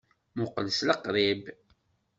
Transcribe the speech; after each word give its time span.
Muqqel 0.37 0.67
s 0.77 0.79
liqṛib! 0.87 1.41